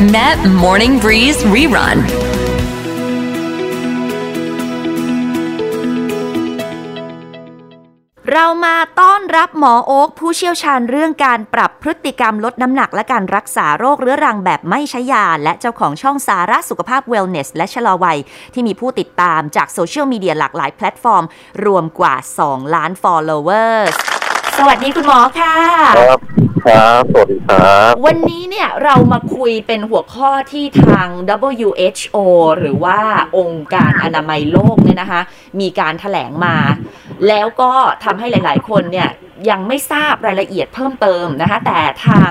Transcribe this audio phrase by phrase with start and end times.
[0.00, 1.98] Met Morning Breeze Rerun.
[8.32, 18.18] เรามาต้อนรับหมอโอ๊คผู้เชี่ยวชาญเรื่องการปรับพฤติกรรมลดน้ำหนักและการรักษาโรคเรื้อรังแบบไม่ใช้ยา และเจ้าของช่องสาระสุขภาพ Wellness และชะลอวัย
[18.54, 21.24] ที่มีผู้ติดตามจากโซเชียลมีเดียหลากหลายแพลตฟอร์ม
[21.64, 23.94] รวมกว่า 2 ล้าน followers
[24.58, 25.54] สวัสดีคุณหมอค่ะ
[25.98, 26.20] ครับ
[26.66, 31.08] ครับสวัสดีครับวันนี้เนี่ยเรามาคุยเป็นหัวข้อที่ทาง
[31.58, 32.16] WHO
[32.58, 32.98] หรือว่า
[33.38, 35.20] องค์การอนามัยโลกเนี่ยนะคะ
[35.60, 36.56] มีการถแถลงมา
[37.28, 37.72] แล้วก็
[38.04, 39.08] ทำให้หลาย ๆ คนเนี่ย
[39.50, 42.30] ยังไม่ทราบรายละเอียดเพิ่มเติมนะคะ แต่ทาง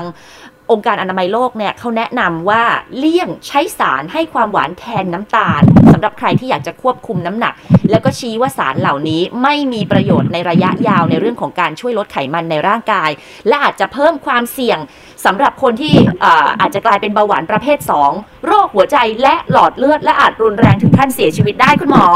[0.72, 2.64] องค์การอนามัยโลกเนี่ยเขาแนะนำว่า
[2.98, 7.54] เลี่ยงใช้สารให้ความหวานแทนน้ำตาลสำหรับใครที่อยากจะควบคุมน้ำหนัก
[7.92, 13.10] แล้วก็ชี้ว่าสารเหล่านี้ไม่มีประโยชน์ในระยะยาวในเรื่องของการช่วยลดไขมันในร่างกาย
[13.48, 14.80] และอาจจะเพิ่มความเสี่ยง
[15.26, 17.78] สำหรับคนที่เอ่ออาจจะกลายเป็นเบาหวานประเภท
[18.14, 22.08] 2 โรคหัวใจและหลอดเลือดและอาจรุนแรงถึงขั้นเสียชีวิตได้คุณหมอ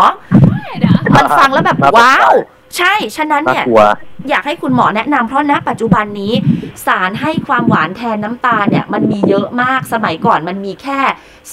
[1.15, 2.33] มันฟังแล้วแบบน่าตกใจว้าว
[2.77, 3.83] ใช่ฉะนั้นน่าเนี่ยกลัว
[4.29, 6.33] อยากให้คุณหมอแนะนำเพราะณปัจจุบันนี้
[6.85, 10.99] สารให้ความหวานแทนน้ำตาลเนี่ยมันมีเยอะมากสมัยก่อนมันมีแค่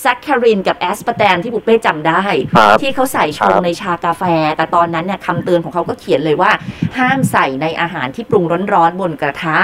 [0.03, 2.25] ซัคคารินกับแอสปาร์แตมที่บุเป้จำได้
[2.55, 4.23] ครับที่เขาใส่ชงครับในชากาแฟ
[4.57, 6.51] แต่ตอนนั้นเนี่ยคำเตือนของเขาก็เขียนเลยว่า
[6.99, 9.59] ห้ามใส่ในอาหารที่ปรุงร้อนๆบนกระทะ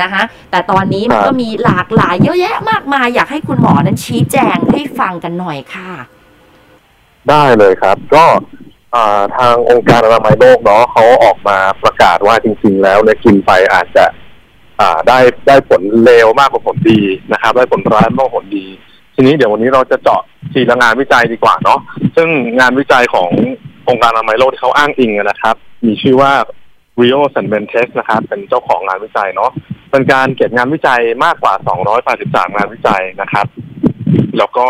[0.00, 5.92] นะคะแต่ตอนนี้มันก็มีหลากหลายเยอะแยะมากมายอยากให้คุณหมอนั้นชี้แจงให้ฟังกันหน่อยค่ะ
[7.28, 8.75] ได้เลยครับ ก็อ่า
[9.36, 14.04] ทางองค์การอนามัยโลกเนาะเขาออกมาประกาศว่าจริง ๆ แล้วเนี่ยกินไปอาจจะ
[14.80, 17.00] อ่าได้ได้ผลเลวมากกว่าผลดี
[17.32, 18.66] นะครับ ได้ผลร้ายมากกว่าผลดี
[19.14, 21.80] ทีนี้เดี๋ยววันนี้เราจะเจาะทีละงานวิจัยดีกว่าเนาะ
[22.16, 22.28] ซึ่ง
[22.60, 23.30] งานวิจัยของ
[23.88, 25.56] องค์การอนามัยโลกที่เขาอ้างอิงนะครับ
[25.86, 26.32] มีชื่อว่า
[27.00, 29.50] Rio s a n v e n t e s นะครับ เป็นเจ้าของงานวิจัยเนาะ
[29.90, 31.54] เป็นการเก็บงานวิจัยมากกว่า
[32.04, 33.46] 283 งานวิจัยนะครับ
[34.38, 34.66] แล้วก็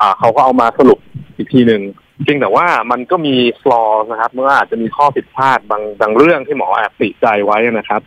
[0.00, 0.98] อ่าเขาก็เอามาสรุป
[1.36, 1.82] อีกทีหนึ่ง
[2.26, 8.00] จริงแต่ว่ามันก็มีฟลอร์นะครับเมื่ออาจจะมีข้อผิดพลาดบางบางเรื่องที่หมอแอบติใจไว้นะครับ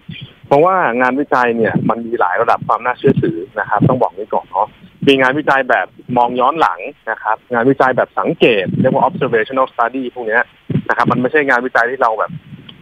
[0.48, 4.68] เพราะว่างานวิจัยเนี่ยมันมีหลายระดับความน่าเชื่อถือนะครับ ต้องบอกนี้ก่อนเนาะ
[5.08, 6.80] มีงานวิจัยแบบมองย้อนหลัง
[7.12, 10.40] นะครับ งานวิจัยแบบสังเกตเรียกว่า observational study พวกนี้
[10.90, 12.32] นะครับ มันไม่ใช่งานวิจัยที่เราแบบ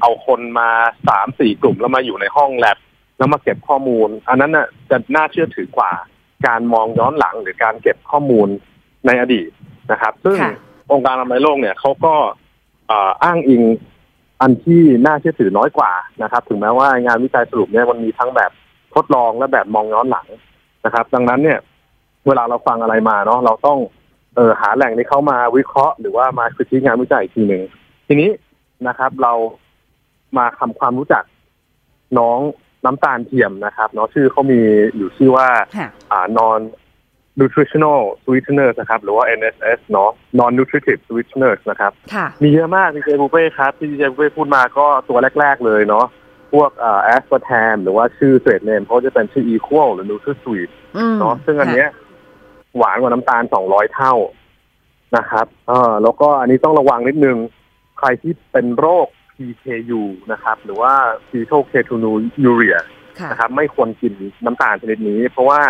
[0.01, 0.69] เอาคนมา
[1.07, 2.77] สามสี่กลุ่มแล้วมาอยู่ในห้องแลบ
[3.17, 5.91] แล้วมาเก็บข้อมูล อันนั้นน่ะจะน่าเชื่อถือกว่า
[6.47, 8.47] การมองย้อนหลังหรือการเก็บข้อมูล
[9.05, 9.49] ในอดีต
[9.91, 10.37] นะครับ ซึ่ง
[10.91, 12.13] องค์การอนามัยโลกเนี่ยเขาก็
[12.87, 13.63] เอ่ออ้างอิง
[14.41, 15.91] อันที่น่าเชื่อถือน้อยกว่า
[16.23, 18.51] นะครับ ถึงแม้ว่างานวิจัยสรุปเนี่ยมันมีทั้งแบบ
[18.95, 20.27] ทดลองและแบบมองย้อนหลัง
[20.85, 21.59] นะครับ ดังนั้นเนี่ย
[22.27, 23.79] เวลาเราฟังอะไรมาเนาะเราต้อง
[24.35, 27.63] เออหาแหล่งที่เขามาวิเคราะห์หรือว่ามาคิดที่งานวิจัยอีกทีหนึ่ง
[28.07, 28.29] ทีนี้
[28.87, 29.33] นะครับ เรา
[30.37, 31.23] มาทำความรู้จัก
[32.19, 32.39] น้อง
[32.85, 34.59] น้ำตาลเทียมนะครับเนาะชื่อเขามี
[34.97, 36.59] อยู่ชื่อว่าค่ะอ่า non
[37.39, 46.05] nutritional sweeteners นะครับ หรือว่า NSS เนาะ non nutritive sweeteners นะครับค่ะมีเยอะมากดีเจบุเป้ครับ ที่ดีเจบุเป้พูดมาก็ตัวแรก ๆ เลยเนาะ
[46.53, 51.89] พวกอ่า aspartame หรือว่าชื่อ trade name เขาจะเป็นชื่อ Equal หรือ NutraSweet อืมเนาะซึ่งอันเนี้ย
[52.77, 54.13] หวานกว่าน้ำตาล200เท่า
[55.17, 57.37] นะครับเออแล้วก็อันนี้ต้องระวังนิดนึง
[57.99, 60.01] ใครที่เป็นโรค PKU
[60.31, 60.93] นะครับ หรือว่า
[61.29, 62.79] phenylketonuria
[63.19, 64.13] ค่ะนะครับ ไม่ควรกิน
[64.45, 65.61] น้ำตาลชนิดนี้ เพราะว่า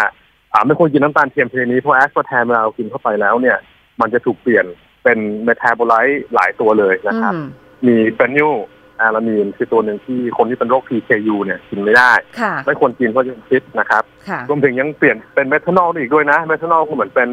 [0.54, 3.58] อ่าไม่ควรกินน้ำตาลเทียมชนิดนี้เพราะแอสพาร์แทมเวลาเรากินเข้าไปแล้วเนี่ย
[4.02, 4.66] มันจะถูกเปลี่ยน
[5.04, 7.46] เป็น metabolite หลายตัวเลยนะครับอืม
[7.88, 17.30] มี phenylalanine คือตัวหนึ่งที่คนที่เป็นโรค PKU เนี่ยกินไม่ได้ค่ะไม่ควรกินเพราะจะเป็นพิษนะครับค่ะรวมถึงยังเปลี่ยนเป็นเมทานอลอีกด้วยนะ เมทานอลก็เหมือนเป็น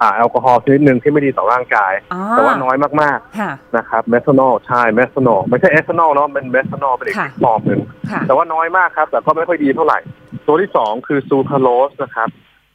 [0.00, 9.98] อ่าแอลกอฮอล์ชนิดหนึ่งที่ไม่ดีต่อร่างกายอ๋อแต่ว่าน้อยมากค่ะๆนะครับเมทานอลใช่เมทานอลไม่ใช่เอทานอลเนาะเป็นเมทานอลเป็นอีกค่ะฟอร์มหนึ่งค่ะแต่ว่าน้อยมากครับ แต่ก็ไม่ค่อยดีเท่าไหร่
[10.46, 12.28] ตัวที่สองคือซูคราโลสนะครับ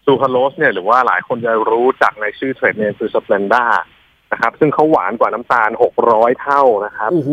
[0.05, 3.63] ซูคราโลสเนี่ยหรือว่าหลายคนจะรู้จักในชื่อ trade name คือ Splenda
[4.31, 5.69] นะครับซึ่งเขาหวานกว่าน้ำตาล
[6.05, 7.31] 600เท่านะครับโอ้โห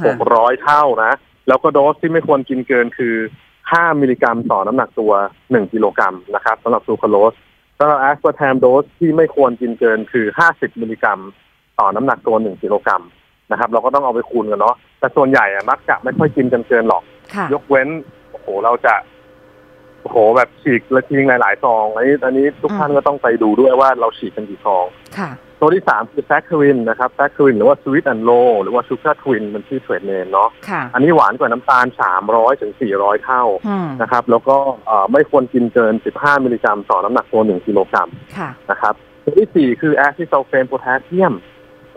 [0.00, 1.12] ค่ะ600เท่านะ
[1.48, 3.14] แล้วก็โดสที่ไม่ควรกินเกินคือ
[3.58, 7.34] 5มิลลิกรัมต่อน้ำหนักตัว1กิโลกรัมนะครับสำหรับซูคราโลส
[7.78, 11.20] สำหรับแอสปาร์แทมโดสที่ไม่ควรกินเกินคือ50มิลลิกรัม
[11.78, 13.02] ต่อน้ำหนักตัว1กิโลกรัม
[13.50, 17.02] นะครับ เราก็ต้องเอาไปคูณกันเนาะแต่ส่วนใหญ่อะมักจะไม่ค่อยกินกันเกินหรอก
[17.34, 17.88] ค่ะยกเว้น
[18.30, 18.94] โอ้โหเราจะ
[20.02, 24.86] โอ้โหแบบฉีกและทิ้งหลายๆซองอันนี้อันนี้ทุกอืมท่านก็ต้องไปดูด้วยว่าเราฉีกกันกี่ซอง
[25.18, 25.30] ค่ะ
[25.60, 28.30] ตัวที่สามคือแซคคารินนะครับแซคคารินหรือว่า Sweet'N Low
[28.62, 31.86] หรือว่า Sugar Twin มันชื่อ trade name เนาะค่ะอันนี้หวานกว่าน้ำตาล
[32.24, 34.56] 300ถึง400 เท่าอืมนะครับแล้วก็
[34.86, 38.94] เอ่อไม่ควรกินเกิน 15 มิลลิกรัมต่อน้ำหนักตัว 1 กิโลกรัมค่ะนะครับ
[39.24, 41.34] ตัวที่สี่คือ acesulfame potassium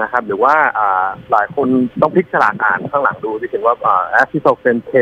[0.01, 1.67] นะครับหรือว่าอ่าหลายคน
[2.01, 3.75] ต้องพลิกฉลากอ่านข้างหลังดูที่เขียนว่า
[4.11, 4.93] acesulfame K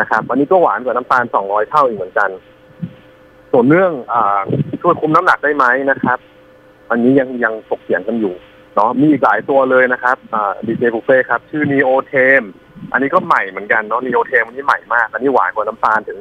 [0.00, 2.30] นะครับอันนี้ก็หวานกว่าน้ำตาล200เท่าอีกเหมือนกัน
[3.52, 6.18] ส่วนเรื่องอ่าช่วยช่วยคุมน้ำหนักได้ไหมนะครับ
[6.90, 8.34] อันนี้ยังยังตกเถียงกันอยู่
[8.74, 12.42] เนาะมีอีกหลายตัวเลยนะครับอ่าดีเจบุฟเฟ่ครับ ชื่อ Neo t e m
[12.92, 16.18] อันนี้ก็ใหม่เหมือนกันเนาะ Neo t e m อันนี้ใหม่มาก อันนี้หวานกว่าน้ำตาลถึง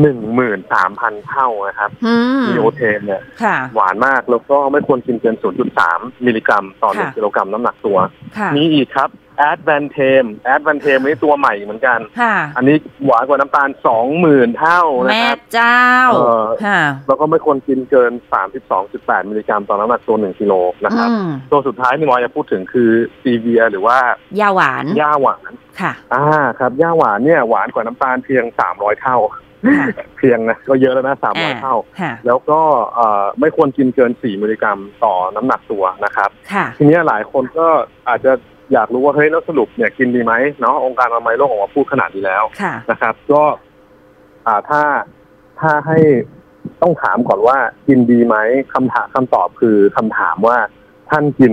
[0.00, 5.36] หนึ่งหมื่นสามพันเท่านะครับอืม Neo t e m เนี่ยค่ะหวานมากแล้วก็ไม่ควรกินเกิน
[5.80, 7.98] 0.3มิลลิกรัมต่อหนึ่งค่ะกิโลกรัมน้ำหนักตัว
[8.38, 9.08] ค่ะมีอีกครับ
[9.50, 18.12] Advantem Advantem นี่ตัวใหม่เหมือนกันค่ะอันนี้หวานกว่าน้ำตาลสองหมื่นเท่านะแม่ครับเจ้าเอ่อค่ะแล้วก็ไม่ควรกินเกิน
[18.70, 20.54] 32.8มิลลิกรัมต่อน้ำหนักตัว1กิโล
[20.84, 22.90] นะครับอืมตัวสุดท้ายที่หมอจะพูดถึงคือ
[23.22, 23.98] ซีเวียหรือว่า
[24.40, 26.24] ยาหวานหญ้าหวานค่ะ อ่า
[26.58, 29.42] ครับหญ้าหวานเนี่ยหวานกว่าน้ำตาลเพียง300เท่าค่ะ
[30.16, 32.60] เพียงนะก็เยอะแล้วนะ300เท่าค่ะแล้วก็
[32.94, 37.66] เอ่อไม่ควรกินเกิน4มิลลิกรัมต่อน้ำหนักตัวนะครับค่ะทีนี้หลายคนก็
[38.08, 38.32] อาจจะ
[38.72, 43.42] อยากรู้ว่าเฮ้ยแล้วสรุปเนี่ยกินดีไหมเนาะองค์การอนามัยโลกออกมาพูดขนาดนี้แล้วค่ะนะครับ ก็
[44.46, 44.82] อ่าถ้า
[45.60, 45.98] ถ้าให้
[46.82, 47.56] ต้องถามก่อนว่า
[47.88, 48.36] กินดีไหม
[48.74, 50.58] คำถามคำตอบคือคำถามว่า
[51.10, 51.52] ท่านกิน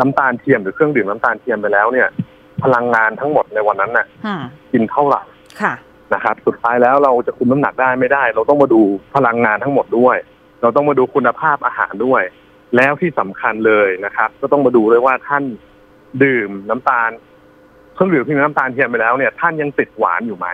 [0.00, 2.08] น้ำตาลเทียมหรือเครื่องดื่มน้ำตาลเทียมไปแล้วเนี่ย
[2.62, 4.42] พลังงานทั้งหมดในวันนั้นน่ะอืม
[4.72, 5.22] กินเท่าไหร่
[5.60, 5.72] ค่ะ
[6.14, 8.80] นะครับ สุดท้ายแล้วเราจะคุมน้ำหนักได้ไม่ได้ เราต้องมาดู
[9.14, 10.16] พลังงานทั้งหมดด้วย
[10.62, 12.22] เราต้องมาดูคุณภาพอาหารด้วย
[12.76, 15.44] แล้วที่สำคัญเลยนะครับ ก็ต้องมาดูด้วยว่าท่าน
[16.24, 17.10] ดื่มน้ำตาล
[17.94, 20.48] เครื่องดื่มที่มีน้ำตาลเทียมไปแล้วเนี่ยท่านยังติดหวานอยู่ไหม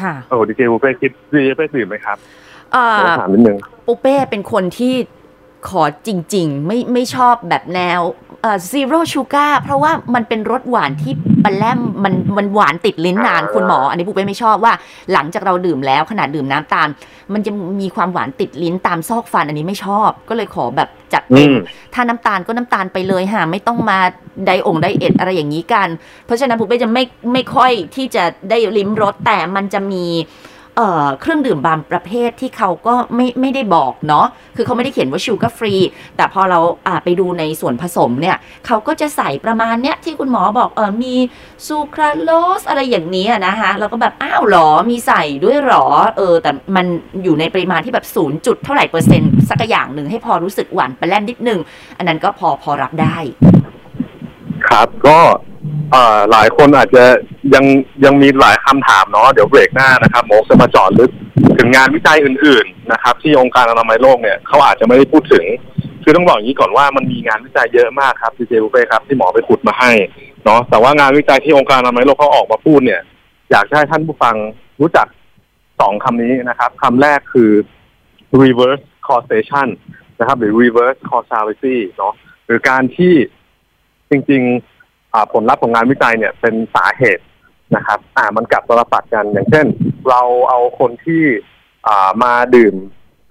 [0.00, 2.16] ค่ะโอ้ดีเจบุฟเฟ่คิดดีเจบุฟเฟ่ดื่มไหมครับ
[2.72, 4.94] เอ่ขออถามนิดนึงปูเป้เป็นคนที่
[5.68, 8.00] ขอจริง ๆ ไม่ไม่ชอบแบบแนว
[8.42, 11.12] เอ่อ zero sugar เพราะว่ามันเป็นรสหวานที่
[11.44, 14.72] ปลาแลมมันมันหวานติดลิ้นนานอ่าคุณหมอ อันนี้ปูเป้ไม่ชอบว่า
[15.12, 16.88] หลังจากเราดื่มแล้วขนาดดื่มน้ำตาล
[17.32, 17.50] มันจะ
[17.80, 21.54] มีความหวานติดลิ้นตามซอกฟันอันนี้ไม่ชอบ ก็เลยขอแบบจัดอืเต็มม
[21.94, 23.98] ถ้าน้ำตาลก็น้ำตาลไปเลยค่ะไม่ต้องมา
[24.46, 25.88] ไดองไดเอทอะไรอย่างนี้กัน
[26.26, 30.04] เพราะฉะนั้นปูเป้จะไม่ไม่ค่อยที่จะได้ลิ้มรสแต่มันจะมี
[30.76, 34.26] เเครื่องดื่มบางประเภทที่เขาก็ไม่ไม่ได้บอกเนาะ
[34.56, 35.74] คือเขาไม่ได้เขียนว่าชูการ์ฟรี
[36.16, 36.58] แต่พอเรา
[37.04, 38.36] ไปดูในส่วนผสมเนี่ย
[38.66, 41.14] เขาก็จะใส่ประมาณเนี้ยที่คุณหมอบอกเออมี
[41.66, 45.86] ซูคราโลสอะไรอย่างนี้นะคะเราก็แบบอ้าวหรอ มีใส่ด้วยหรอ
[46.16, 46.86] เออ แต่มัน
[47.22, 51.60] อยู่ในปริมาณที่แบบศูนย์จุดเท่าไหร่เปอร์เซ็นต์สักอย่างหนึ่งให้พอรู้สึกหวานไปแล่นนิดนึง
[51.98, 53.16] อันนั้นก็พอพอรับได้
[54.66, 55.18] ครับก็
[55.94, 57.04] อ่อหลายคนอาจจะ
[57.54, 57.64] ยัง
[58.04, 61.10] ยังมีหลายคำถามเนาะเดี๋ยวเบรกหน้านะครับโมกจะมาจอดลึก
[61.58, 65.44] ถึงงานวิจัยอื่น ๆ นะครับ ที่องค์การอนามัยโลกเนี่ยเขาอาจจะไม่ได้พูดถึง
[66.02, 69.92] คือต้องบอกอย่างนี้ก่อนว่ามันมีงานวิจัยเยอะมากครับดีเจบุฟเฟ่ครับที่หมอไปขุดมาให้
[70.44, 73.00] เนาะแต่ว่างานวิจัยที่องค์การอนามัยโลกเขาออกมาพูดเนี่ย
[73.50, 74.36] อยากให้ท่านผู้ฟัง
[74.80, 75.06] รู้จัก
[75.80, 77.50] สองคำนี้นะครับคำแรกคือ
[78.42, 79.68] reverse causation
[80.18, 82.14] นะครับ หรือ reverse causality เนาะ
[82.46, 83.14] หรือการที่
[84.10, 84.79] จริง ๆ
[85.32, 87.24] ผลลัพธ์ของงานวิจัยเนี่ยเป็นสาเหตุ
[87.76, 89.66] นะครับ อ่ามันกลับตลปัดกัน อย่างเช่น
[90.10, 91.22] เราเอาคนที่
[91.88, 92.74] อ่ามาดื่ม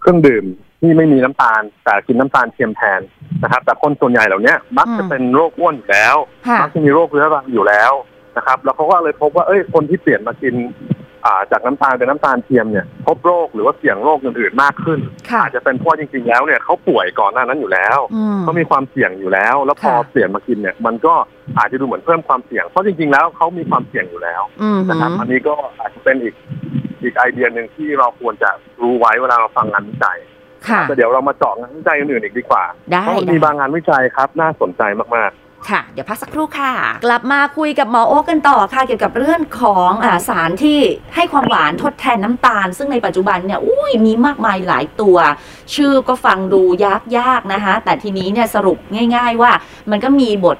[0.02, 0.46] เครื่องดื่ม
[0.80, 3.02] ที่ไม่มีน้ำตาล แต่กินน้ำตาลเทียมแทน
[3.44, 6.16] นะครับ แต่คนส่วนใหญ่เหล่าเนี้ยมักจะอืมเป็นโรคอ้วนอยู่แล้ว
[6.48, 7.92] ค่ะมักจะมีโรคเรื้อรังอยู่แล้ว
[8.38, 10.99] นะครับ แล้วเขาก็เลยพบว่าเอ้ยคนที่เปลี่ยนมากินอ่า
[11.51, 15.00] จากน้ำตาลเป็นน้ำตาลเทียมเนี่ยพบโรคหรือว่าเสี่ยงโรคอื่นๆมากขึ้น
[15.30, 21.13] ค่ะอาจจะเป็นเพราะจริงๆแล้วเนี่ยเขาป่วยก่อนหน้านั้นอยู่แล้วอืมเขามีความเสี่ยงอยู่แล้ว แล้วพอค่ะเปลี่ยนมากินเนี่ย มันก็
[21.57, 26.36] อาจจะดูเหมือนเพิ่มความเสี่ยงเพราะจริงๆแล้วเขามีความเสี่ยงอยู่แล้วอืมนะครับอันนี้ก็อาจจะเป็นอีก
[27.01, 28.50] อีกไอเดียหนึ่งที่เราควรจะ
[28.81, 30.18] รู้ไว้เวลาเราฟังงานวิจัย
[30.68, 34.81] ค่ะแต่เดี๋ยวเรามาเจาะงานวิจัยอื่นๆอีกดีกว่าได้เพราะมันได้มีบางงานวิจัยครับน่าสนใจ
[35.16, 35.31] มาก
[35.69, 36.73] ค่ะ เดี๋ยวพักสักครู่ค่ะ
[37.06, 40.80] กลับมาคุยกับหมอโอ๊กกันต่อค่ะ เกี่ยวกับเรื่องของอาสารที่
[41.16, 45.18] ให้ความหวานทดแทนน้ำตาล ซึ่งในปัจจุบันเนี่ยอุ้ยมีมากมายหลายตัว
[45.75, 48.78] ชื่อก็ฟังดูยากยากๆนะคะ แต่ทีนี้เนี่ยสรุป
[49.16, 49.51] ง่าย ๆ ว่า
[49.92, 50.57] มันก็มีบท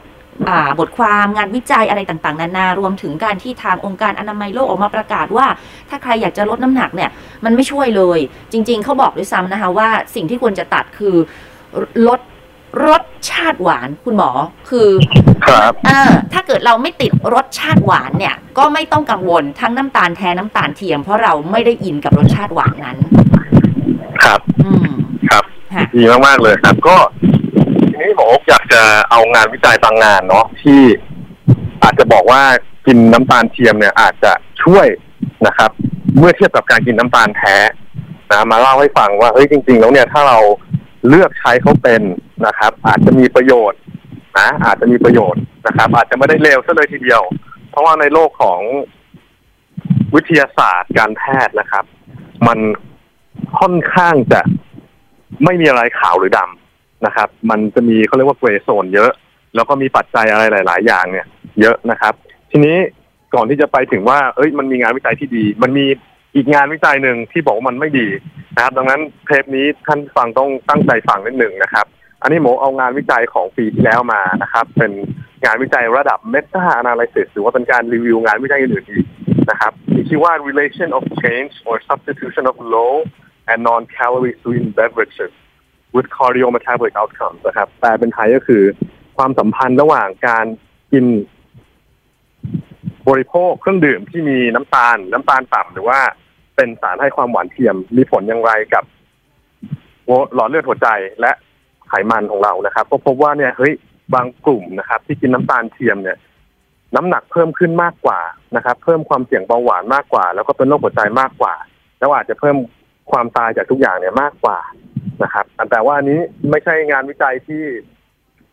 [0.50, 5.48] อ่าบทความงานวิจัยอะไรต่างๆ นานารวมถึงการที่ทางองค์การอนามัยโลกออกมาประกาศว่า
[5.90, 7.10] ถ้าใครอยากจะลดน้ำหนักเนี่ย
[7.46, 8.20] มันไม่ช่วยเลย
[8.52, 11.16] จริง ๆเขาบอกด้วยซ้ำนะคะว่าสิ่งที่ควรจะตัดคือ
[12.08, 12.20] ลด
[12.86, 14.32] รสชาติหวานคุณหมอ
[14.70, 16.02] คือๆครับอ่า
[16.34, 22.98] ถ้าเกิดเราไม่ติดรสชาติหวานเนี่ย ก็ไม่ต้องกังวลทั้งน้ำตาลแท้น้ำตาลเทียม เพราะเราไม่ได้อินกับรสชาติหวานนั้น
[24.24, 24.90] ครับ อืม
[25.30, 26.98] ครับค่ะดีมากๆเลยครับ ก็
[27.92, 30.82] ทีนี้หมอโอ๊คอยากจะเอางานวิจัยบางงานเนาะที่
[31.84, 32.42] อาจจะบอกว่า
[32.88, 34.32] กินน้ำตาลเทียมเนี่ย อาจจะ
[34.64, 34.88] ช่วย
[35.48, 35.72] นะครับ
[36.18, 37.56] เมื่อเทียบกับการกินน้ำตาลแท้
[38.32, 40.40] นะมาเล่าให้ฟังว่าเฮ้ยจริง ๆ แล้วเนี่ยถ้าเรา
[41.08, 42.02] เลือกใช้เขาเป็น
[42.46, 43.80] นะครับ อาจจะมีประโยชน์
[44.40, 47.22] นะอาจจะมีประโยชน์นะครับ อาจจะไม่ได้เลวซะเลยทีเดียว
[47.70, 48.60] เพราะว่าในโลกของ
[50.16, 51.86] วิทยาศาสตร์การแพทย์นะครับ
[52.48, 52.60] มัน
[53.60, 54.42] ค่อนข้างจะ
[55.46, 59.12] ไม่มีอะไรขาวหรือดำนะครับ มันจะมีเขาเรียกว่าเกรย์โซนเยอะ
[59.56, 61.28] แล้วก็มีปัจจัยอะไรหลาย ๆ อย่างเนี่ย
[61.62, 62.14] เยอะนะครับ
[62.52, 62.78] ทีนี้
[63.34, 65.86] ก่อนที่จะไปถึงว่า เอ้ย มันมีงานวิจัยที่ดี มันมี
[66.36, 68.08] อีกงานวิจัยหนึ่งที่บอกว่ามันไม่ดี
[68.56, 71.86] นะครับ ดังนั้นเทปนี้ท่านฟังต้องตั้งใจฟังนิดหนึ่งนะครับ
[72.22, 74.92] อันนี้หมเอางานวิจัยของปีที่แล้วมานะครับ เป็น
[75.46, 79.06] งานวิจัยระดับ meta analysis หรือว่าเป็นการรีวิวงานวิจัยอื่นๆอีก
[79.50, 82.94] นะครับมีชื่อว่า relation of change or substitution of low
[83.52, 85.34] and non-calorie sweet beverages
[85.96, 88.64] with cardiometabolic outcomes นะครับแปลเป็นไทยก็คือ
[89.18, 90.46] ความสัมพันธ์ระหว่างการ
[90.94, 91.06] กิน
[93.10, 96.00] บริโภคเครื่องดื่มที่มีน้ำตาล น้ำตาลต่ำหรือว่า
[96.56, 98.84] เป็นสารให้ความหวานเทียมมีผลอย่างไรกับ
[100.36, 100.90] หลอดเลือดหัวใจ
[101.22, 101.32] และ
[101.88, 103.74] ไขมันของเรานะครับ ก็พบว่าเนี่ยเฮ้ย
[104.14, 106.18] บางกลุ่มนะครับ ที่กินน้ำตาลเทียมเนี่ย
[106.96, 108.20] น้ำหนักเพิ่มขึ้นมากกว่า
[108.56, 111.54] นะครับ เพิ่มความเสี่ยงเบาหวานมากกว่า แล้วก็เป็นโรคหัวใจมากกว่า
[112.00, 112.58] แล้วอาจจะเพิ่ม
[113.12, 114.60] ความตายจากทุกอย่างเนี่ยมากกว่า
[115.24, 117.64] นะครับแต่ว่าอันนี้ไม่ใช่งานวิจัยที่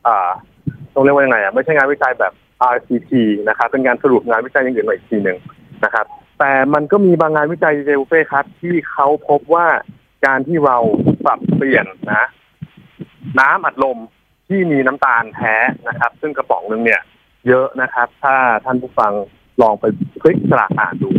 [0.06, 0.30] อ่า
[0.94, 2.32] ต้องเรียกว่ายังไงอะไม่ใช่งานวิจัยแบบ
[2.74, 3.12] RCT
[3.48, 5.38] นะครับเป็นงานสรุปงานวิจัยอย่างอื่นมาอีกทีหนึ่ง
[5.84, 6.06] นะครับ
[6.38, 9.66] แต่มันก็มีบางงานวิจัยเจลเฟ่ครับ ที่เขาพบว่า
[10.26, 10.78] การที่เรา
[11.24, 12.26] ปรับเปลี่ยนนะ
[13.40, 13.98] น้ำอัดลม
[14.48, 15.54] ที่มีน้ำตาลแท้
[15.88, 17.02] นะครับ ซึ่งกระป๋องหนึ่งเนี่ย
[17.48, 18.34] เยอะนะครับ ถ้า
[18.64, 19.12] ท่านผู้ฟัง
[19.62, 19.84] ลองไป
[20.22, 21.10] คลิกสลากอ่านดู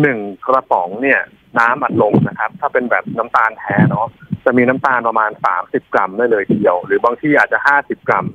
[0.00, 1.20] หนึ่งกระป๋องเนี่ย
[1.58, 4.06] น้ำอัดลมนะครับ ถ้าเป็นแบบน้ำตาลแท้เนาะ
[4.44, 8.26] จะมีน้ำตาลประมาณสามสิบกรัมได้เลยทีเดียว หรือบางที่อาจจะห้าสิบกรัม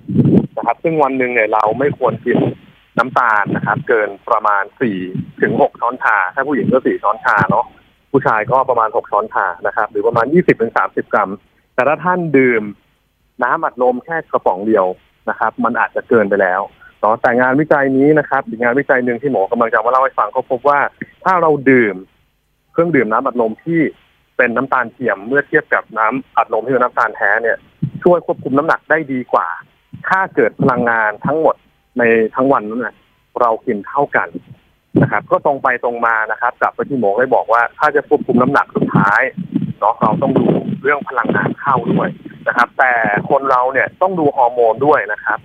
[0.57, 2.37] นะครับ ซึ่งวันหนึ่งเนี่ยเราไม่ควรกิน
[2.97, 4.97] น้ำตาลนะครับ เกินประมาณสี่
[5.41, 7.65] ถึงหกช้อนชา ถ้าผู้หญิงก็สี่ช้อนชาเนาะ
[8.11, 11.31] ผู้ชายก็ประมาณหกช้อนชานะครับ หรือประมาณยี่สิบถึงสามสิบกรัม
[11.75, 12.63] แต่ถ้าท่านดื่ม
[13.43, 14.85] น้ำอัดลมแค่กระป๋องเดียว
[15.29, 16.61] นะครับ มันอาจจะเกินไปแล้ว
[17.01, 20.79] เนาะแต่งานวิจัยนี้นะครับอีกงานวิจัยหนึ่งที่หมอกำลังจะมาเล่าให้ฟังก็พบว่า
[21.23, 21.95] ถ้าเราดื่ม
[22.71, 23.81] เครื่องดื่มน้ำอัดลมที่
[24.37, 27.57] เป็นน้ำตาลเทียมเมื่อเทียบกับน้ำอัดลมที่เป็นน้ำตาลแท้เนี่ย
[28.03, 29.47] ช่วยควบคุมน้ำหนักได้ดีกว่า
[30.09, 31.55] ถ้าเกิดพลังงานทั้งหมด
[31.97, 32.03] ใน
[32.35, 32.95] ทั้งวันนั้นนะ
[33.41, 34.27] เรากินเท่ากัน
[35.01, 39.21] นะครับ ก็ตรงไปตรงมานะครับกลับไปที่หมอได้บอกว่าถ้าจะควบคุมน้ำหนักสุดท้าย
[39.79, 40.45] เนาะเราต้องดู
[40.83, 42.09] เรื่องพลังงานเข้าด้วย
[42.47, 42.91] นะครับ แต่
[43.29, 45.39] คนเราเนี่ยต้องดูฮอร์โมนด้วยนะครับ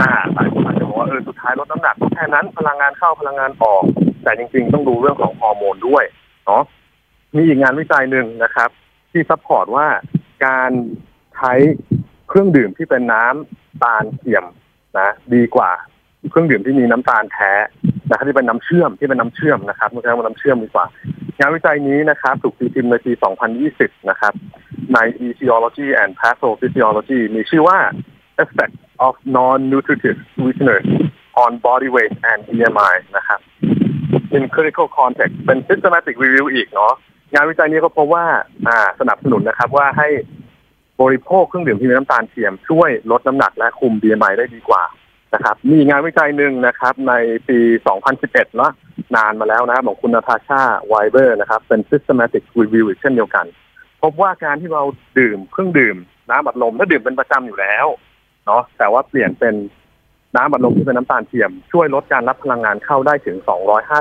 [0.00, 3.82] อ่าหลายคนอาจจะบอกว่าเออสุดท้ายลดน้ำหนักก็แค่นั้นพลังงานเข้าพลังงานออก
[4.22, 6.04] แต่จริงๆ ต้องดูเรื่องของฮอร์โมนด้วย
[6.46, 6.62] เนาะ
[7.36, 8.70] มีอีกงานวิจัยหนึ่งนะครับ
[9.10, 9.86] ที่ support ว่า
[10.46, 10.70] การ
[11.36, 11.52] ใช้
[12.28, 14.44] เครื่องดื่มที่เป็นน้ำตาลเทียม
[14.98, 15.70] นะดีกว่า
[16.30, 17.52] เครื่องดื่มที่มีน้ำตาลแท้
[18.10, 20.86] นะครับที่เป็นน้ำเชื่อมที่เป็นน้ำเชื่อมนะครับไม่ใช่ว่าน้ำเชื่อมดีกว่า
[21.38, 23.12] งานวิจัยนี้นะครับถูกตีพิมพ์ในปี
[23.60, 24.32] 2020 นะครับ
[24.94, 27.78] ใน Etiology and Pathophysiology มีชื่อว่า
[28.42, 28.74] Effect
[29.06, 30.88] of Non-Nutritive Sweeteners
[31.44, 33.40] on Body Weight and BMI นะครับ
[34.36, 36.92] in critical context เป็น systematic review อีกเนาะ
[37.34, 38.26] งานวิจัยนี้ก็พบว่า
[38.68, 40.08] อ่าสนับสนุนนะครับว่าให้
[41.00, 44.82] บริโภคเครื่องดื่มที่มีน้ำตาลเทียมช่วยลดน้ำหนักและคุม BMI ได้ดีกว่า
[45.34, 47.14] นะครับ มีงานวิจัยหนึ่งนะครับ ใน
[47.48, 47.58] ปี
[48.06, 48.72] 2011เนาะ
[49.16, 53.46] นานมาแล้วนะครับของคุณนาตาชาไวเบอร์นะครับ เป็น systematic review อีกเช่นเดียวกัน
[54.02, 54.82] พบว่าการที่เรา
[55.18, 55.96] ดื่มเครื่องดื่ม
[56.30, 57.86] น้ำอัดลมถ้าดื่มเป็นประจำอยู่แล้ว
[58.46, 59.54] เนาะแต่ว่าเปลี่ยนเป็น
[60.36, 63.36] น้ำอัดลมที่เป็นน้ำตาลเทียม ช่วยลดการรับพลังงานเข้าได้ถึง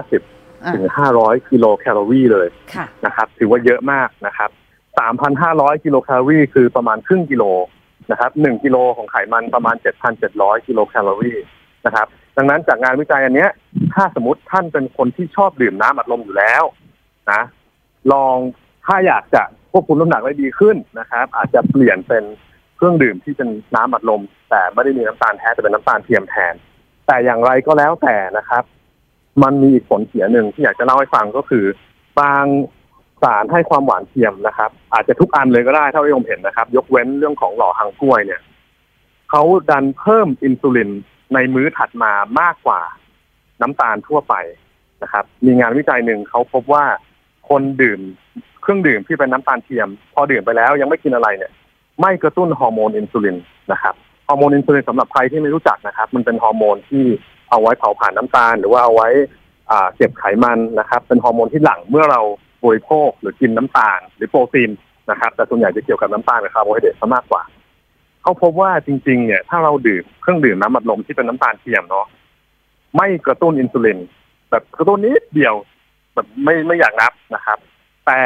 [0.05, 0.83] 250 ถึง
[1.17, 4.49] 500 กิโลแคลอรี่เลยค่ะนะครับถือว่าเยอะมากนะครับ
[4.97, 7.43] 3,500กิโลแคลอรี่คือประมาณครึ่งกิโล
[8.11, 9.75] นะครับ1กิโลของไขมันประมาณ
[10.21, 11.37] 7,700กิโลแคลอรี่
[11.85, 13.51] นะครับ ดังนั้นจากงานวิจัยอันเนี้ย
[13.93, 16.63] ถ้าสมมติท่านเป็นคนที่ชอบดื่มน้ำอัดลมอยู่แล้ว
[17.31, 17.41] นะ
[18.11, 18.35] ลอง
[18.85, 22.23] ถ้าอยากจะควบคุมน้ำหนักได้ดีขึ้นนะครับ อาจจะเปลี่ยนเป็น
[22.75, 26.53] เครื่องดื่มที่เป็นน้ำอัดลม แต่ไม่ได้มีน้ำตาลแท้แต่เป็นน้ำตาลเทียมแทน
[27.07, 28.63] แต่อย่างไรก็แล้วแต่นะครับ
[29.43, 31.65] มันมีอีกผลเสียหนึ่งที่อยากจะเล่าให้ฟังก็คือ
[32.19, 32.45] บาง
[33.23, 38.41] สารให้ความหวานเทียมนะครับ อาจจะทุกอันเลยก็ได้เท่าที่ผมเห็นนะครับ ยกเว้นเรื่องของหล่อหังกล้วยเนี่ย
[39.29, 40.89] เขาดันเพิ่มอินซูลิน
[41.33, 42.81] ในมื้อถัดมามากกว่า
[43.61, 44.35] น้ำตาลทั่วไป
[45.03, 46.83] นะครับ มีงานวิจัยหนึ่งเขาพบว่า
[47.49, 47.99] คนดื่ม
[48.61, 51.51] เครื่องดื่มที่เป็นน้ำตาลเทียม พอดื่มไปแล้วยังไม่กินอะไรเนี่ย
[52.01, 53.37] ไม่กระตุ้นฮอร์โมนอินซูลิน
[53.71, 53.95] นะครับ
[54.27, 57.05] ฮอร์โมนอินซูลินสำหรับใครที่ไม่รู้จักนะครับ มันเป็นฮอร์โมนที่
[57.49, 59.09] เอาไว้เผาผลาญน้ำตาล หรือว่าเอาไว้
[59.95, 62.21] เก็บไขมันนะครับ เป็นฮอร์โมนที่หลั่งเมื่อเรา
[62.65, 64.71] บริโภคหรือกินน้ำตาลหรือโปรตีน
[65.09, 67.43] นะครับ แต่ส่วนใหญ่จะเกี่ยวกับน้ำตาลกับคาร์โบไฮเดรตซะมากกว่า
[68.21, 72.05] เขาพบว่าจริง ๆ เนี่ย ถ้าเราดื่มเครื่องดื่มน้ำอัดลมที่เป็นน้ำตาลเทียมเนาะ
[72.95, 73.99] ไม่กระตุ้นอินซูลิน
[74.49, 75.55] แบบกระตุ้นนิดเดียว
[76.13, 77.57] แบบไม่ไม่อยากนับนะครับ
[78.05, 78.21] แต่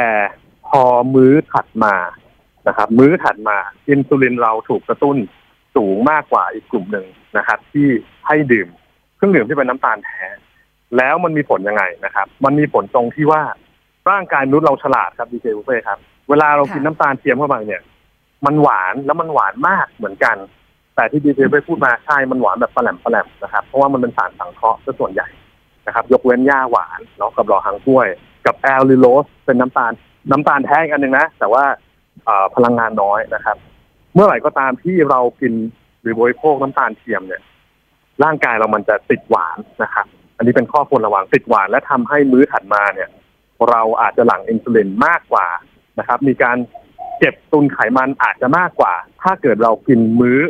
[0.68, 0.82] พอ
[1.14, 1.94] มื้อถัดมา
[2.68, 3.56] นะครับ มื้อถัดมา
[3.88, 5.16] อินซูลินเราถูกกระตุ้น
[5.76, 7.88] สูงมากกว่าอีกกลุ่มหนึ่งนะครับ ที่
[8.26, 8.68] ให้ดื่ม
[9.16, 10.24] เครื่องดื่มที่เป็นน้ำตาลแท้
[10.96, 13.42] แล้วมันมีผลยังไงนะครับ มันมีผลตรงที่ว่า
[14.10, 17.82] ร่างกายมนุษย์เราฉลาดครับดีเจปูเป้ครับ เวลาเรากินน้ำตาลเทียมเข้าไปเนี่ย
[18.46, 20.36] มันหวานแล้วมันหวานมากเหมือนกัน
[20.94, 25.28] แต่ที่ดีเจปูเป้พูดมาใช่มันหวานแบบปลายแหลมปลายแหลมนะครับ เพราะว่ามันเป็นสารสังเคราะห์ซะส่วนใหญ่
[25.86, 28.08] นะครับ ยกเว้นหญ้าหวานเนาะกับหล่อฮั้งก้วย
[28.46, 29.92] กับ allulose เป็นน้ำตาล
[30.30, 31.64] น้ำตาลแท้อีกอันหนึ่งนะ แต่ว่า
[32.24, 33.56] เอ่อพลังงานน้อยนะครับ
[34.14, 35.52] เมื่อไหร่ก็ตามที่เรากิน
[36.00, 37.42] หรือบริโภคน้ำตาลเทียมเนี่ย
[38.24, 40.06] ร่างกายเรามันจะติดหวานนะครับ
[40.36, 43.08] อันนี้เป็นข้อควรระวังติดหวานและทำให้มื้อถัดมาเนี่ย
[43.70, 45.46] เราอาจจะหลั่งอินซูลินมากกว่า
[45.98, 46.56] นะครับ มีการ
[47.18, 50.40] เก็บตุนไขมันอาจจะมากกว่า ถ้าเกิดเรากินมื้อ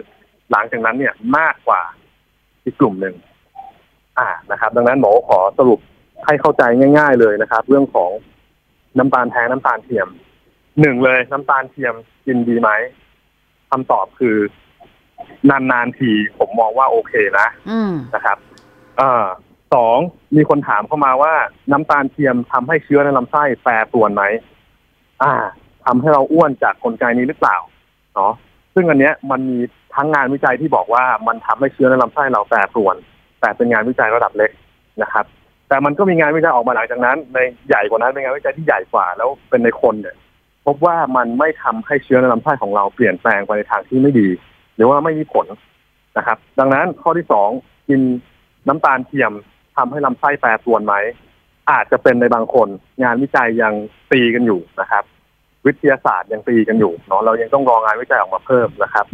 [0.50, 1.82] หลังจากนั้นเนี่ยมากกว่า
[2.64, 3.14] อีกกลุ่มหนึ่ง
[4.18, 5.80] อ่านะครับ ดังนั้นหมอขอสรุป
[6.26, 6.62] ให้เข้าใจ
[6.98, 8.10] ง่าย ๆ เลยนะครับ เรื่องของ
[8.98, 10.08] น้ำตาลแท้น้ำตาลเทียม
[10.80, 11.94] หนึ่งเลยน้ำตาลเทียม
[12.26, 12.70] กินดีไหม
[13.70, 14.36] คำตอบคือ
[15.70, 18.38] นานๆทีผมมองว่าโอเคนะอืมนะครับ
[18.98, 19.26] เอ่อ
[19.74, 19.98] สอง
[20.36, 21.32] มีคนถามเข้ามาว่า
[21.72, 24.24] น้ำตาลเทียมทำให้เชื้อในลำไส้แปรปรวนไหม
[25.22, 25.32] อ่า
[25.84, 27.56] ทำให้เราอ้วนจากกลไกนี้หรือเปล่า
[28.14, 28.32] เนาะ
[28.74, 29.58] ซึ่งอันเนี้ยมันมี
[29.94, 32.96] ทั้งงานวิจัยที่บอกว่ามันทำให้เชื้อในลำไส้เราแปรปรวน
[33.40, 34.50] แต่เป็นงานวิจัยระดับเล็ก
[35.02, 35.24] นะครับ
[35.68, 37.38] แต่มันก็มีงานวิจัยออกมาหลังจากนั้น ใน
[37.68, 40.16] ใหญ่กว่านั้นเป็นงานวิจัยที่ใหญ่กว่า แล้วเป็นในคนเนี่ย
[40.66, 44.28] พบว่ามันไม่ทำให้เชื้อในลำไส้ของเราเปลี่ยนแปลงไปในทางที่ไม่ดี
[44.76, 45.46] หรือว่าไม่มีผล
[46.16, 47.48] นะครับ ดังนั้นข้อที่สอง
[47.88, 48.00] กิน
[48.68, 49.32] น้ำตาลเทียม
[49.76, 50.94] ทำให้ลำไส้แปรปรวนไหม
[51.70, 52.68] อาจจะเป็นในบางคน
[53.02, 53.74] งานวิจัยยัง
[54.12, 55.04] ตีกันอยู่นะครับ
[55.66, 59.06] วิทยาศาสตร์ยังตีกันอยู่เนาะเรายังต้องรองานวิจัยออกมาเพิ่มนะครับ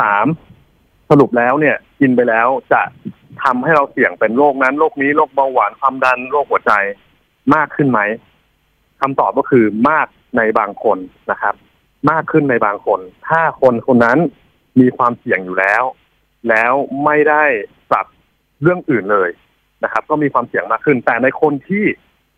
[0.00, 0.26] สาม
[1.10, 2.82] สรุปแล้วเนี่ย กินไปแล้วจะ
[3.42, 6.72] ทำให้เราเสี่ยงเป็นโรคนั้นโรคนี้โรคเบาหวานความดันโรคหัวใจ
[7.54, 8.00] มากขึ้นไหม
[9.00, 10.98] คำตอบก็คือมากในบางคน
[11.30, 11.54] นะครับ
[12.10, 14.18] มากขึ้นในบางคน ถ้าคนคนนั้น
[14.80, 15.82] มีความเสี่ยงอยู่แล้ว
[16.48, 16.72] แล้ว
[17.04, 17.44] ไม่ได้
[17.90, 18.06] ปรับ
[18.62, 19.30] เรื่องอื่นเลย
[19.84, 21.84] นะครับ ก็มีความเสี่ยงมากขึ้น แต่ในคนที่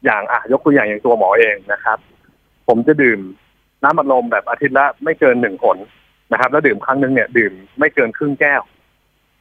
[0.05, 1.99] อย่างอะยกตัวอย่างอย่างตัวหมอเองนะครับ
[2.69, 3.21] ผมจะดื่ม
[3.83, 5.77] น้ำบัดลมแบบอาทิตย์ละไม่เกินหนึ่งผล
[6.33, 8.63] นะครับ แล้วดื่มครั้งหนึ่งเนี่ย ดื่มไม่เกินครึ่งแก้ว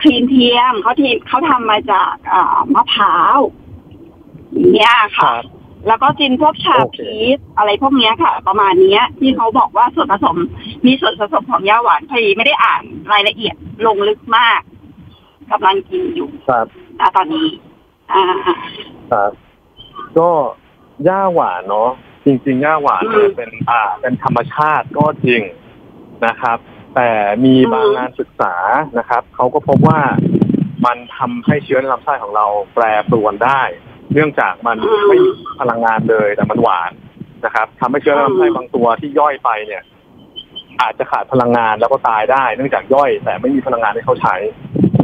[0.00, 3.38] ครีมเทียมเขาทีเขาทำมาจากอ่ามะพร้าว
[4.52, 5.32] อย่างเงี้ยค่ะ
[5.86, 10.36] แล้วก็กินพวกชาโอเคพีชอะไรพวกเนี้ยค่ะ ประมาณเนี้ย ที่เขาบอกว่าส่วนผสม
[10.86, 13.54] มีส่วนผสมของยาหวานพอดีไม่ได้อ่านรายละเอียด
[13.86, 14.60] ลงลึกมาก
[15.50, 16.66] กำลังกินอยู่ครับ
[17.00, 17.48] นะตอนนี้
[18.12, 18.22] อ่า
[19.12, 19.32] ครับ
[20.18, 20.30] ก็
[21.08, 21.90] ย่าหวานเนาะ
[22.24, 25.42] จริงๆย่าหวานอืมเนี่ยเป็นอ่าเป็นธรรมชาติก็จริง
[26.26, 26.58] นะครับ
[26.96, 27.10] แต่
[27.44, 28.54] มีบางอืมงานศึกษา
[28.98, 30.00] นะครับเขาก็พบว่า
[30.86, 33.62] มันทำให้เชื้อในลำไส้ของเราแปรปรวนได้
[34.12, 34.76] เนื่องจากมัน
[35.08, 35.30] ไม่มี
[35.60, 36.92] พลังงานเลยแต่มันหวาน
[37.44, 39.82] นะครับทำให้เชื้อในลำไส้บางตัวที่ย่อยไปเนี่ย
[40.82, 44.36] อาจจะขาดพลังงานแล้วก็ตายได้ เนื่องจากย่อย แต่ไม่มีพลังงานให้เขาใช้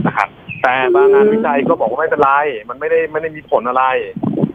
[0.06, 0.28] นะครับ
[0.62, 2.30] แต่บางงานวิจัยก็บอกว่าไม่เป็นไร
[2.68, 3.84] มันไม่ได้ไม่ได้มีผลอะไร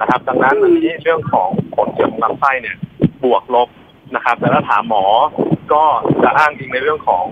[0.02, 2.78] นะครับ ดังนั้นอันนี้เรื่องของผลเกี่ยวกับลำไส้เนี่ย
[3.24, 3.70] บวกลบ
[4.16, 5.06] นะครับ แต่ถ้าถามหมอ
[5.74, 5.84] ก็
[6.24, 7.26] จะอ้างอิงในเรื่องของ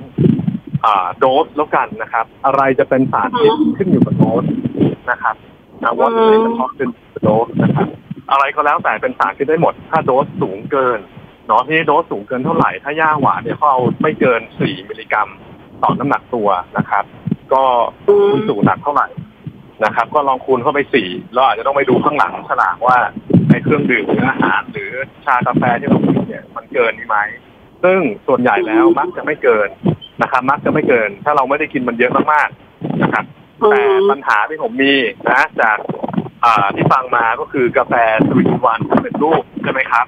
[0.86, 4.44] อ่าโดสแล้วกันนะครับ อะไรจะเป็นสารพิษขึ้นอยู่กับโดส
[5.12, 5.36] นะครับ
[5.84, 7.88] นะว่าจะเป็นเฉพาะขึ้นกับโดสนะครับ
[8.32, 11.00] อะไรก็แล้วแต่เป็นสารพิษได้หมด ถ้าโดสสูงเกิน
[11.48, 15.30] เนาะที่โดสสูงเกินเท่าไหร่ ถ้าย่าหวานเนี่ยเขาเอาไม่เกิน 4 มิลลิกรัม
[15.84, 17.04] ต่อน้ำหนักตัวนะครับ
[17.54, 17.64] ก็
[18.32, 19.08] คุณสู่หนักเท่าไหร่
[19.84, 22.98] นะครับ ก็ลองคูณเข้าไปสี่เราอาจจะต้องไปดูข้างหลังฉลากว่า
[23.50, 24.92] ในเครื่องดื่มหรืออาหาร หรือ
[25.26, 27.18] ชากาแฟที่เรากินเนี่ยมันเกินนี้ไหม
[27.84, 29.70] ซึ่งส่วนใหญ่แล้วมักจะไม่เกิน
[30.22, 33.26] นะครับ มักจะไม่เกิน ถ้าเราไม่ได้กินมันเยอะมากๆนะครับ
[33.72, 34.94] แต่ปัญหาที่ผมมี
[35.30, 35.78] นะจาก
[36.44, 37.94] อ่าที่ฟังมาก็คือกาแฟ
[38.28, 40.06] สวิตวันเป็นรูปใช่ไหมครับ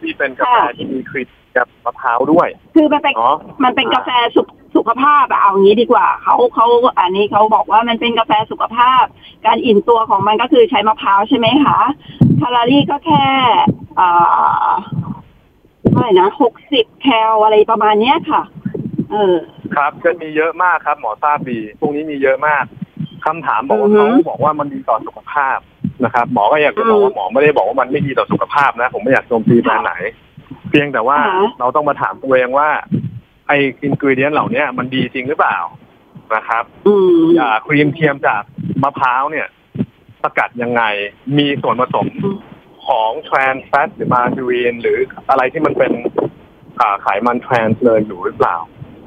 [0.00, 6.66] ที่เป็นกาแฟที่มีครีม กับมะพร้าวด้วย คือมันเป็นเนาะมันเป็นกาแฟสุขสุขภาพอะเอางี้ดีกว่าเขาเขา
[7.00, 9.04] อันนี้เขาบอกว่ามันเป็นกาแฟสุขภาพ
[9.46, 11.80] การอิ่มตัวของมันก็คือใช้มะพร้าวใช่ไหมคะ
[12.38, 13.24] แคลอรี่ก็แค่
[13.98, 14.72] อ่า
[15.90, 18.42] เท่าไหร่นะหกสิบแคลอะไรประมาณเนี้ยค่ะ
[19.10, 19.36] เออ
[19.76, 22.64] ครับจะมีเยอะมากครับ หมอทราบดีพวกนี้มีเยอะมาก
[23.26, 25.58] คำถามบอกว่าอือฮึเขาบอกว่ามันดีต่อสุขภาพ
[26.04, 29.94] นะครับ หมอก็อยากจะบอกว่าหมอไม่ได้บอกว่ามันไม่ดีต่อสุขภาพนะ ผมไม่อยากโจมตีแบรนด์ไหน
[30.70, 32.68] เพียงแต่ว่าค่ะเราต้องมาถามตัวเองว่า
[33.48, 35.58] ไอ้ ingredient เหล่านี้มันดีจริงหรือเปล่า
[36.34, 38.42] นะครับอืมอ่าครีมเทียมจาก
[38.82, 39.46] มะพร้าวเนี่ย
[40.22, 40.82] สกัดยังไง
[41.38, 42.36] มีส่วนผสมอืม
[42.86, 44.98] ของ trans fat หรือ margarine หรือ
[45.30, 45.92] อะไรที่มันเป็น
[46.80, 48.56] อ่าไขมันทรานส์เลยอยู่หรือเปล่า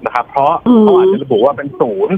[0.06, 2.15] นะครับ เพราะอืมเขาอาจจะระบุว่าเป็นศูนย์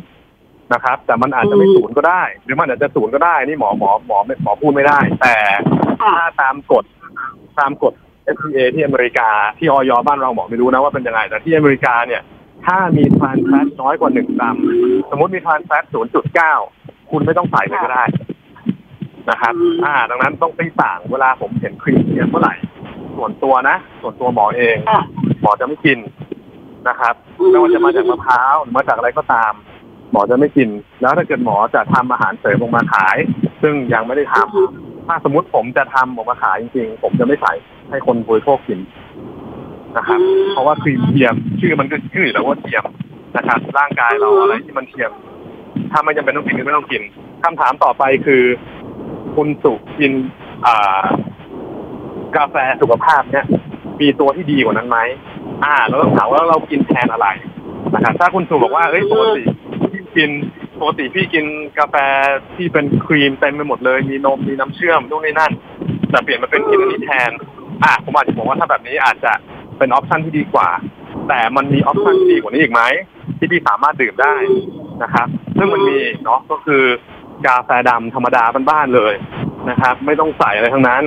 [0.74, 5.36] นะครับ แต่มันอาจจะไม่ศูนย์ก็ได้ หรือมันอาจจะศูนย์ก็ได้ นี่หมอหมอหมอหมอพูดไม่ได้ แต่
[6.02, 6.86] ค่ะถ้าตามกฎ
[7.60, 7.94] ตามกฎ
[8.34, 12.22] FDA ที่อเมริกาที่ออยบ้านเราหมอไม่รู้นะว่าเป็นยังไง แต่ที่อเมริกาเนี่ย
[12.66, 14.58] ถ้ามีทรานส์แฟตน้อยกว่าหนึ่งกรัม
[15.12, 16.54] สมมติมีทรานส์แฟตศูนย์จุดเก้า
[17.12, 18.04] คุณไม่ต้องใส่เลยก็ได้
[19.30, 22.56] นะครับอืมอ่า ดังนั้นต้องตีต่างเวลาผมเห็นครีมเทียมเมื่อไหร่
[23.16, 25.02] ส่วนตัวนะ ส่วนตัวหมอเองค่ะ
[25.42, 26.00] หมอจะไม่กิน
[26.88, 29.54] นะครับอืมไม่ว่าจะมาจากมะพร้าวหรือมาจากอะไรก็ตาม
[30.12, 30.70] หมอจะไม่กิน
[31.02, 33.18] แล้วถ้าเกิดหมอจะทำอาหารเสริมออกมาขาย
[33.62, 37.54] ซึ่งยังไม่ได้ทำถ้าสมมติผมจะทำออกมาขายจริงๆ ผมจะไม่ใส่
[37.90, 38.80] ให้คนบริโภคกิน
[39.98, 40.20] นะครับ
[40.52, 42.84] เพราะว่าครีมเทียม ชื่อมันก็ชื่ออยู่แล้วว่าเทียม
[43.36, 45.12] นะครับ ร่างกายเราอะไรที่มันเทียม
[45.92, 47.02] ถ้าไม่จำเป็นต้องกินก็ไม่ต้องกิน
[47.44, 48.44] คำถามต่อไปคือ
[49.36, 50.12] คุณสุกิน
[50.66, 51.04] อ่า
[52.36, 53.46] กาแฟสุขภาพเนี่ย
[54.02, 55.00] มีตัวที่ดีกว่านั้นไหม
[55.64, 57.28] อ่าเราต้องถามว่าเรากินแทนอะไร
[57.94, 59.44] นะครับถ้าคุณสุบอกว่าเอ้ยปกติ
[59.92, 60.30] พี่กิน
[60.80, 61.46] ปกติพี่กิน
[61.80, 61.96] กาแฟ
[62.56, 65.52] ที่เป็นครีมเต็มไปหมดเลย มีนมมีน้ำเชื่อมนู่นนี่นั่น
[66.10, 67.32] แต่เปลี่ยนมาเป็นกินอันนี้แทน
[67.84, 69.32] อะผมอาจจะบอกว่าถ้าแบบนี้อาจจะ
[69.78, 70.70] เป็น option ที่ดีกว่า
[71.28, 72.82] แต่มันมี option ที่ดีกว่านี้อีกไหม
[73.38, 74.36] ที่พี่สามารถดื่มได้
[75.04, 76.84] นะครับซึ่งมันมีเนาะก็คือ
[77.46, 79.14] กาแฟดำธรรมดาบ้านๆเลย
[79.70, 81.04] นะครับ ไม่ต้องใส่อะไรทั้งนั้น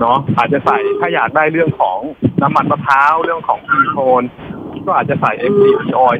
[0.00, 1.98] เนาะอาจจะใส่ถ้าอยากได้เรื่องของ
[2.42, 4.22] น้ำมันมะพร้าวเรื่องของคีโทน
[4.86, 6.18] ก็อาจจะใส่ MCT oil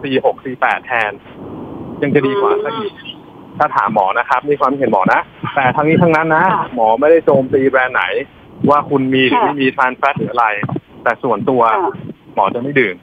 [0.00, 1.12] C6 C8 แทน
[2.02, 2.92] ยังจะดีกว่าซะอีก
[3.58, 5.20] ถ้าถามหมอนะครับนี่ความเห็นหมอนะ
[5.54, 8.04] แต่ทั้งนี้ทั้งนั้นนะค่ะหมอไม่ได้โจมตีแบรนด์ไหน
[8.70, 10.46] ว่าคุณมีหรือค่ะไม่มีทรานส์แฟตหรืออะไร
[11.02, 11.92] แต่ส่วนตัวค่ะ
[12.34, 12.96] หมอจะไม่ดื่ม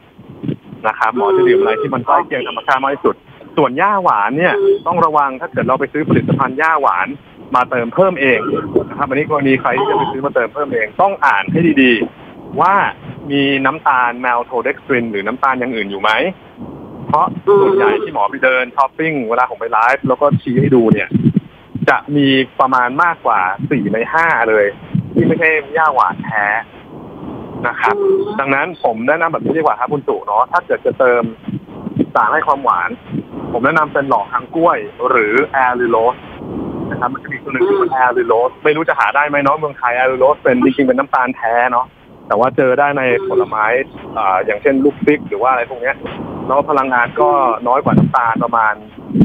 [0.87, 3.15] นะครับหมอจะดื่มอะไรที่มันใกล้เคียงธรรมชาติมากที่สุด
[3.57, 4.53] ส่วนหญ้าหวานเนี่ย
[4.87, 7.07] ต้องระวังถ้าเกิดเราไปซื้อผลิตภัณฑ์หญ้าหวาน
[7.55, 8.39] มาเติมเพิ่มเอง
[8.89, 12.73] นะครับอันนี้กรณีใครที่จะไปซื้อมาเติมเพิ่มเอง ต้องอ่านให้ดีๆ ว่า
[13.31, 16.11] มีน้ำตาล maltodextrin หรือน้ำตาลอย่างอื่นอยู่ไหม
[17.07, 17.25] เพราะ
[17.61, 21.09] ส่วนใหญ่ที่หมอไปเดินช้อปปิ้งเวลาผมไปไลฟ์แล้วก็ชี้ให้ดูเนี่ย
[21.89, 22.27] จะมี
[22.59, 23.39] ประมาณมากกว่า
[23.69, 24.65] สี่ในห้าเลย
[25.15, 26.43] ที่ไม่ใช่หญ้าหวานแท้
[27.67, 27.95] นะครับ
[28.39, 31.23] ดังนั้นผมแนะนำแบบนี้ดีกว่าครับคุณตู่เนาะถ้าเกิดจะเติม
[32.15, 32.89] สารให้ความหวาน
[33.51, 34.77] ผมแนะนำเป็นหล่อฮั้งก้วย
[35.09, 36.17] หรือ allulose
[36.91, 41.85] นะครับมันจะมีตัวหนึ่งที่เป็น allulose ไม่รู้จะหาได้ไหมเนาะเมืองไทย allulose เป็นจริงๆเป็นน้ำตาลแท้เนาะ
[42.27, 43.65] แต่ว่าเจอได้ในผลไม้
[44.17, 45.95] อ่าอย่างเช่นลูกฟิกหรือว่าอะไรพวกเนี้ย
[46.47, 47.29] แล้วพลังงานก็
[47.67, 48.73] น้อยกว่าน้ำตาลประมาณ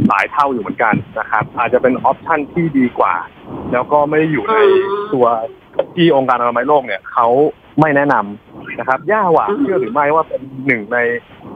[0.09, 3.15] หลายเท่าอยู่เหมือนกันนะครับ อาจจะเป็นออปชั่นที่ดีกว่า
[3.73, 4.59] แล้วก็ไม่ได้อยู่ใน
[5.15, 5.27] ตัว
[5.97, 7.29] ที่องค์การอนามัยโลกเนี่ยเขา
[7.81, 10.99] ไม่แนะนำนะครับหญ้าหวานเชื่อหรือไม่ว่าเป็นหนึ่งใน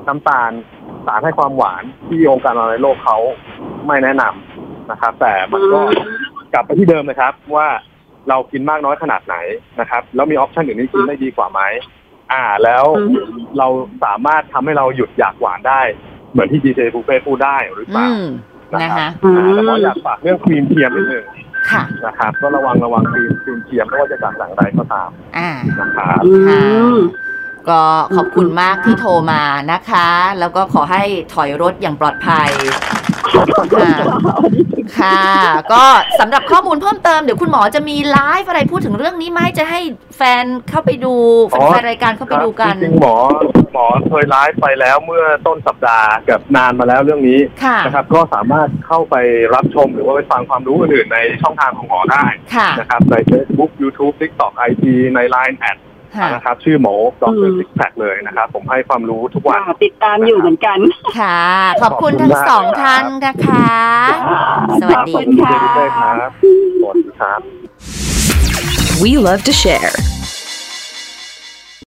[0.07, 0.51] น้ำตาล
[1.07, 3.19] สารให้ความหวานที่องค์การอนามัยโลกเขา
[3.87, 5.81] ไม่แนะนำนะครับ แต่มันก็
[6.53, 7.69] กลับไปที่เดิมนะครับ ว่า
[8.29, 9.37] เรากินมากน้อยขนาดไหน
[9.81, 11.61] นะครับ แล้วมี option อื่นที่กินได้ดีกว่าไหม
[12.33, 13.17] อ่า แล้วอืม
[13.59, 13.69] เรา
[14.05, 15.81] สามารถทำให้เราหยุดอยากหวานได้
[16.31, 18.19] เหมือนที่ดีเจปูเป้พูดได้หรือเปอืล่าอืม
[18.73, 21.25] นะนะครับคะอ่าแล้วหมออยากฝากเรื่องครีมเทียมนิดนึง
[21.71, 25.51] ค่ะนะครับ ก็ระวังระวังครีมครีมเทียมไม่ว่าจะจากแหล่งใดก็ตามอ่า
[25.81, 26.33] นะครับอื
[26.93, 26.97] ม
[27.69, 27.83] ก็
[28.17, 31.03] ขอบคุณมากที่โทรมานะคะ แล้วก็ขอให้
[31.35, 32.51] ถอยรถอย่างปลอดภัย
[33.33, 33.89] ค่ะ
[34.99, 35.21] ค่ะ
[35.73, 35.85] ก็
[36.21, 39.81] สำหรับข้อมูลเพิ่มเติมเดี๋ยวคุณหมอจะมีไลฟ์อะไรพูดถึงเรื่องนี้ไหมจะให้
[40.17, 41.15] แฟนเข้าไปดู
[41.55, 43.17] อ๋อแฟนๆรายการเข้าไปดูกันจริงๆหมอ
[43.73, 49.17] หมอเคยไลฟ์ไปแล้วเมื่อต้นสัปดาห์กับนานมาแล้วเรื่องนี้ค่ะนะครับ ก็สามารถเข้าไป
[49.55, 54.85] รับชมหรือว่าไปฟังความรู้อื่นๆในช่องทางของหมอได้ค่ะนะครับใน Facebook YouTube TikTok IG
[55.15, 55.94] ใน Line add ค่ะ
[56.33, 60.79] นะครับชื่อหมอดอืรมซิกแพคเลยนะครับผมให้ความรู้ทุกวันค่ะติดตามอยู่เหมือนกัน
[61.19, 61.41] ค่ะ
[61.83, 63.73] ขอบคุณทั้งสองท่านนะคะ
[64.81, 66.31] สวัสดีขอบคุณขอบค่ะคุณด้วยครับ
[66.81, 67.41] สวัสดีครับ
[69.03, 69.91] We love to share.